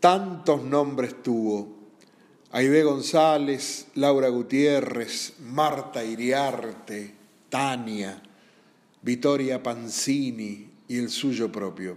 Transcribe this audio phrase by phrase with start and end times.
[0.00, 1.78] tantos nombres tuvo.
[2.52, 7.14] Aide González, Laura Gutiérrez, Marta Iriarte,
[7.48, 8.20] Tania,
[9.02, 11.96] Vittoria Panzini y el suyo propio.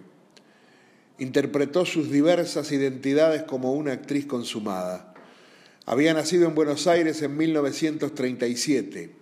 [1.17, 5.13] Interpretó sus diversas identidades como una actriz consumada.
[5.85, 9.15] Había nacido en Buenos Aires en 1937,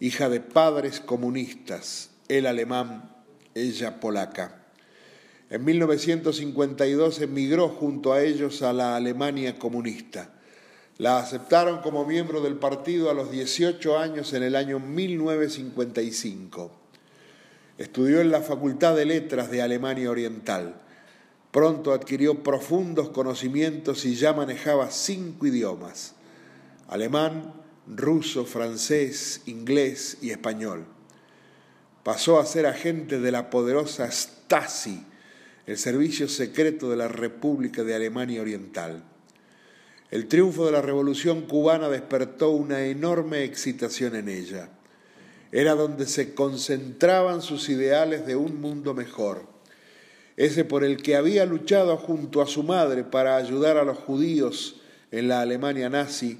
[0.00, 3.10] hija de padres comunistas, él alemán,
[3.54, 4.57] ella polaca.
[5.50, 10.34] En 1952 emigró junto a ellos a la Alemania comunista.
[10.98, 16.70] La aceptaron como miembro del partido a los 18 años en el año 1955.
[17.78, 20.82] Estudió en la Facultad de Letras de Alemania Oriental.
[21.50, 26.14] Pronto adquirió profundos conocimientos y ya manejaba cinco idiomas,
[26.88, 27.54] alemán,
[27.86, 30.84] ruso, francés, inglés y español.
[32.02, 35.06] Pasó a ser agente de la poderosa Stasi,
[35.68, 39.04] el servicio secreto de la República de Alemania Oriental.
[40.10, 44.70] El triunfo de la Revolución cubana despertó una enorme excitación en ella.
[45.52, 49.44] Era donde se concentraban sus ideales de un mundo mejor,
[50.38, 54.80] ese por el que había luchado junto a su madre para ayudar a los judíos
[55.10, 56.38] en la Alemania nazi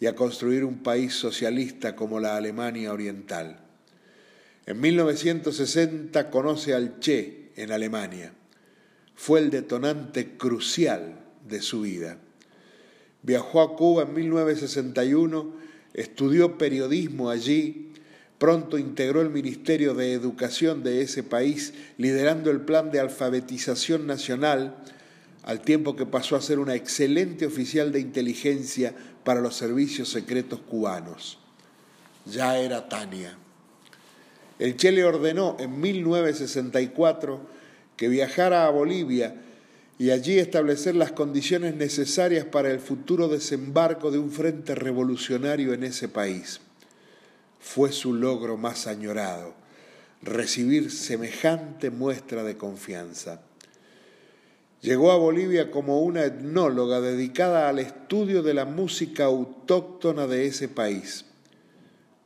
[0.00, 3.58] y a construir un país socialista como la Alemania Oriental.
[4.66, 8.34] En 1960 conoce al Che en Alemania.
[9.20, 12.16] Fue el detonante crucial de su vida.
[13.20, 15.52] Viajó a Cuba en 1961,
[15.92, 17.92] estudió periodismo allí,
[18.38, 24.82] pronto integró el Ministerio de Educación de ese país, liderando el plan de alfabetización nacional,
[25.42, 30.60] al tiempo que pasó a ser una excelente oficial de inteligencia para los servicios secretos
[30.60, 31.38] cubanos.
[32.24, 33.36] Ya era Tania.
[34.58, 37.59] El Che le ordenó en 1964
[38.00, 39.34] que viajara a Bolivia
[39.98, 45.84] y allí establecer las condiciones necesarias para el futuro desembarco de un frente revolucionario en
[45.84, 46.62] ese país.
[47.60, 49.52] Fue su logro más añorado,
[50.22, 53.42] recibir semejante muestra de confianza.
[54.80, 60.68] Llegó a Bolivia como una etnóloga dedicada al estudio de la música autóctona de ese
[60.68, 61.26] país.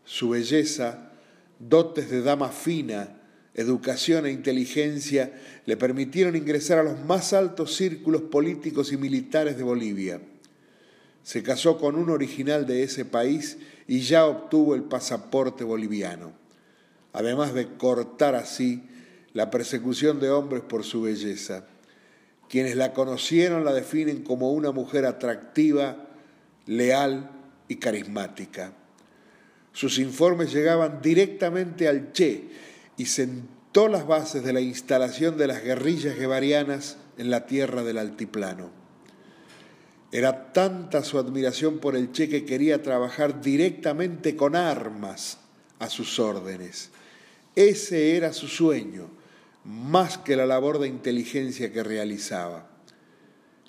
[0.04, 1.10] Su belleza,
[1.58, 3.23] dotes de dama fina,
[3.54, 5.32] educación e inteligencia
[5.64, 10.20] le permitieron ingresar a los más altos círculos políticos y militares de Bolivia.
[11.22, 16.32] Se casó con un original de ese país y ya obtuvo el pasaporte boliviano,
[17.12, 18.82] además de cortar así
[19.32, 21.66] la persecución de hombres por su belleza.
[22.48, 26.08] Quienes la conocieron la definen como una mujer atractiva,
[26.66, 27.30] leal
[27.68, 28.72] y carismática.
[29.72, 32.44] Sus informes llegaban directamente al Che,
[32.96, 37.98] y sentó las bases de la instalación de las guerrillas guevarianas en la tierra del
[37.98, 38.70] altiplano.
[40.12, 45.38] Era tanta su admiración por el Che que quería trabajar directamente con armas
[45.80, 46.90] a sus órdenes.
[47.56, 49.08] Ese era su sueño,
[49.64, 52.68] más que la labor de inteligencia que realizaba.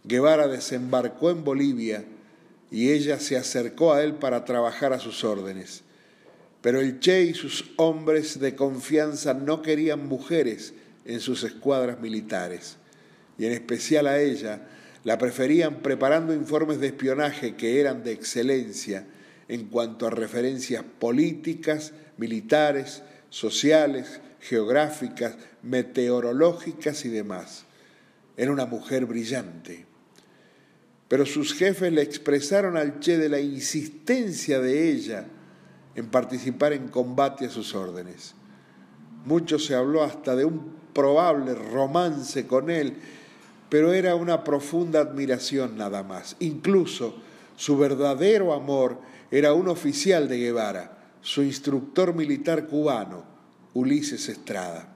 [0.04, 2.06] Guevara desembarcó en Bolivia
[2.70, 5.84] y ella se acercó a él para trabajar a sus órdenes.
[6.66, 10.74] Pero el Che y sus hombres de confianza no querían mujeres
[11.06, 12.78] en sus escuadras militares,
[13.38, 14.68] y en especial a ella
[15.04, 19.06] la preferían preparando informes de espionaje que eran de excelencia
[19.48, 27.66] en cuanto a referencias políticas, militares, sociales, geográficas, meteorológicas y demás.
[28.38, 29.86] Era una mujer brillante.
[31.10, 35.28] Pero sus jefes le expresaron al Che de la insistencia de ella
[35.96, 38.36] en participar en combate a sus órdenes.
[39.26, 42.96] Mucho se habló hasta de un probable romance con él,
[43.70, 46.36] pero era una profunda admiración nada más.
[46.40, 47.16] Incluso
[47.56, 49.00] su verdadero amor
[49.32, 53.24] era un oficial de Guevara, su instructor militar cubano,
[53.74, 54.88] Ulises Estrada.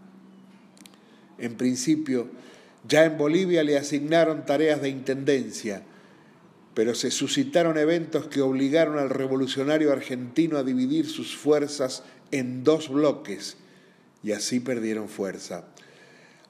[1.37, 2.27] En principio,
[2.87, 5.83] ya en Bolivia le asignaron tareas de intendencia,
[6.73, 12.89] pero se suscitaron eventos que obligaron al revolucionario argentino a dividir sus fuerzas en dos
[12.89, 13.57] bloques
[14.23, 15.65] y así perdieron fuerza.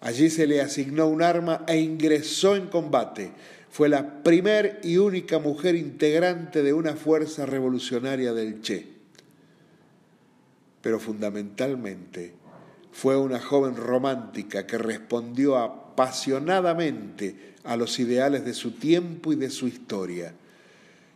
[0.01, 3.31] Allí se le asignó un arma e ingresó en combate.
[3.69, 8.87] Fue la primer y única mujer integrante de una fuerza revolucionaria del Che.
[10.81, 12.33] Pero fundamentalmente
[12.91, 19.49] fue una joven romántica que respondió apasionadamente a los ideales de su tiempo y de
[19.49, 20.33] su historia,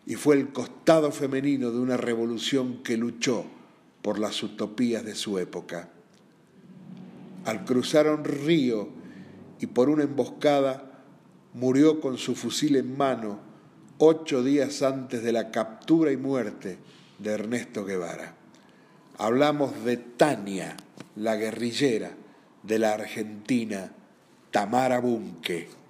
[0.06, 3.46] y fue el costado femenino de una revolución que luchó
[4.02, 5.90] por las utopías de su época.
[7.46, 8.90] Al cruzar un río
[9.60, 11.02] y por una emboscada,
[11.54, 13.40] murió con su fusil en mano
[13.98, 16.78] ocho días antes de la captura y muerte
[17.20, 18.43] de Ernesto Guevara.
[19.18, 20.76] Hablamos de Tania,
[21.16, 22.12] la guerrillera
[22.64, 23.92] de la Argentina,
[24.52, 25.83] Tamara Bunke.